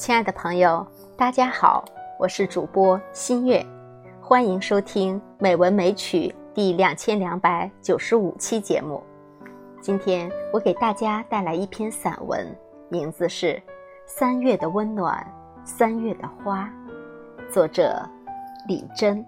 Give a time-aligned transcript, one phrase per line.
[0.00, 1.84] 亲爱的朋友，大家好，
[2.18, 3.62] 我是主播新月，
[4.18, 9.02] 欢迎收听《美文美曲》第两千两百九十五期节目。
[9.78, 12.46] 今天我给大家带来一篇散文，
[12.88, 13.48] 名字是
[14.06, 15.22] 《三月的温暖，
[15.64, 16.66] 三月的花》，
[17.52, 18.02] 作者
[18.66, 19.22] 李真。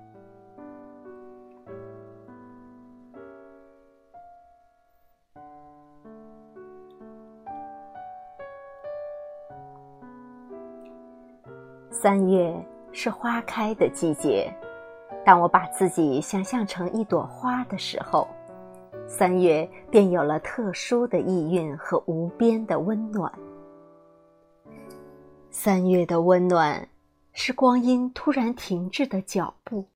[11.92, 12.50] 三月
[12.90, 14.50] 是花开的季节，
[15.26, 18.26] 当我把自己想象成一朵花的时候，
[19.06, 23.30] 三月便有了特殊的意蕴和无边的温暖。
[25.50, 26.88] 三月的温暖，
[27.34, 29.86] 是光阴突然停滞的脚步，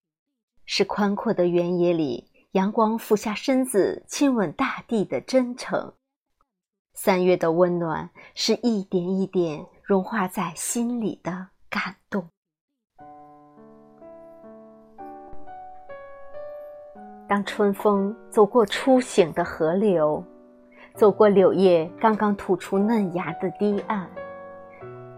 [0.67, 5.95] 是宽阔的原野里阳光俯下身子亲吻大地的真诚。
[6.93, 11.49] 三月的温暖，是一点一点融化在心里的。
[11.77, 12.27] 感动。
[17.29, 20.25] 当春风走过初醒的河流，
[20.95, 24.09] 走过柳叶刚刚吐出嫩芽的堤岸，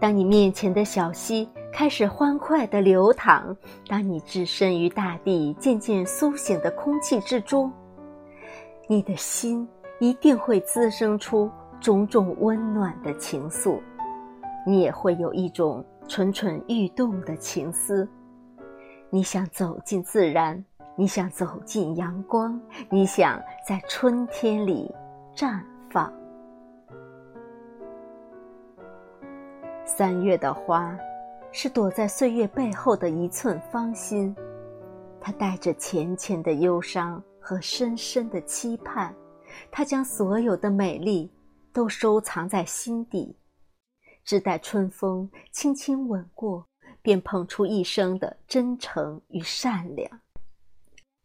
[0.01, 3.55] 当你面前的小溪开始欢快的流淌，
[3.87, 7.71] 当你置身于大地渐渐苏醒的空气之中，
[8.85, 9.65] 你的心
[9.99, 11.49] 一定会滋生出
[11.79, 13.79] 种种温暖的情愫，
[14.67, 15.85] 你也会有一种。
[16.09, 18.09] 蠢蠢欲动的情思，
[19.11, 20.65] 你想走进自然，
[20.95, 24.91] 你想走进阳光，你想在春天里
[25.35, 26.11] 绽放。
[29.85, 30.97] 三月的花，
[31.51, 34.35] 是躲在岁月背后的一寸芳心，
[35.21, 39.13] 它带着浅浅的忧伤和深深的期盼，
[39.69, 41.31] 它将所有的美丽
[41.71, 43.35] 都收藏在心底。
[44.29, 46.67] 只待春风轻轻吻过，
[47.01, 50.19] 便捧出一生的真诚与善良，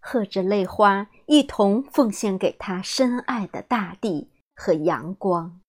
[0.00, 5.60] 和着泪花一同奉献给他深爱的大地和阳光。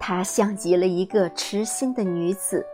[0.00, 2.66] 她像极了一个痴心的女子，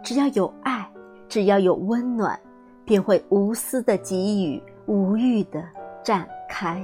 [0.00, 0.88] 只要有爱，
[1.28, 2.40] 只要有温暖，
[2.84, 5.68] 便会无私的给予，无欲的
[6.04, 6.80] 绽开。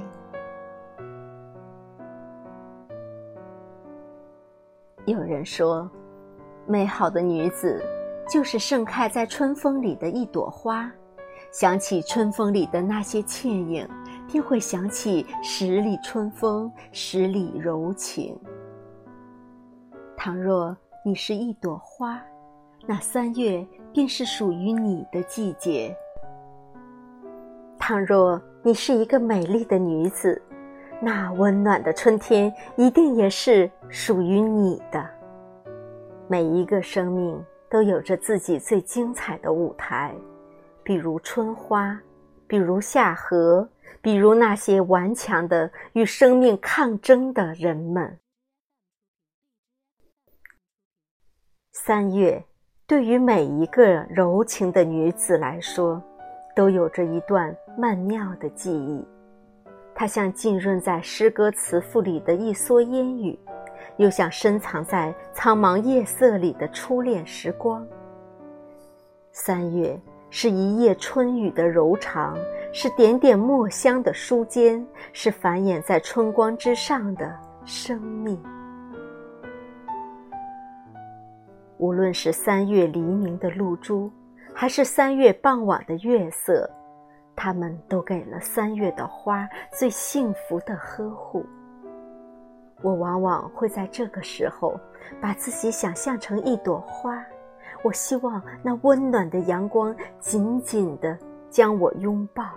[5.11, 5.89] 有人说，
[6.65, 7.83] 美好的女子
[8.29, 10.91] 就是盛开在春风里的一朵花。
[11.51, 13.85] 想起春风里的那些倩影，
[14.31, 18.39] 便会想起十里春风，十里柔情。
[20.15, 22.21] 倘若你是一朵花，
[22.87, 25.93] 那三月便是属于你的季节。
[27.77, 30.41] 倘若你是一个美丽的女子，
[31.03, 35.03] 那温暖的春天一定也是属于你的。
[36.27, 40.13] 每一个生命都有着自己最精彩的舞台，
[40.83, 41.99] 比如春花，
[42.45, 43.67] 比如夏荷，
[43.99, 48.19] 比如那些顽强的与生命抗争的人们。
[51.73, 52.45] 三月，
[52.85, 55.99] 对于每一个柔情的女子来说，
[56.55, 59.03] 都有着一段曼妙的记忆。
[60.01, 63.37] 它像浸润在诗歌词赋里的一蓑烟雨，
[63.97, 67.85] 又像深藏在苍茫夜色里的初恋时光。
[69.31, 69.95] 三月
[70.31, 72.35] 是一夜春雨的柔长，
[72.73, 77.31] 是点点墨香的书笺，是繁衍在春光之上的
[77.63, 78.41] 生命。
[81.77, 84.11] 无论是三月黎明的露珠，
[84.51, 86.67] 还是三月傍晚的月色。
[87.43, 91.43] 他们都给了三月的花最幸福的呵护。
[92.83, 94.79] 我往往会在这个时候
[95.19, 97.19] 把自己想象成一朵花，
[97.81, 101.17] 我希望那温暖的阳光紧紧地
[101.49, 102.47] 将我拥抱。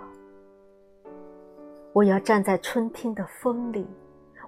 [1.91, 3.87] 我要站在春天的风里，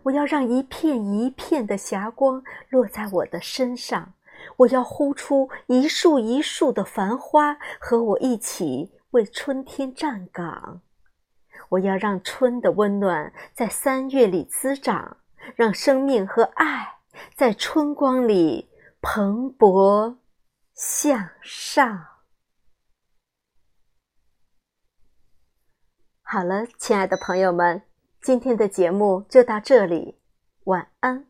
[0.03, 4.13] 我要让一片一片的霞光落在我的身上，
[4.55, 8.91] 我要呼出一束一束的繁花和我一起。
[9.17, 10.81] 为春天站岗，
[11.69, 15.17] 我要让春的温暖在三月里滋长，
[15.55, 16.99] 让生命和爱
[17.35, 18.69] 在春光里
[19.01, 20.17] 蓬勃
[20.75, 22.05] 向上。
[26.21, 27.81] 好了，亲爱的朋友们，
[28.21, 30.19] 今天的节目就到这里，
[30.65, 31.25] 晚安。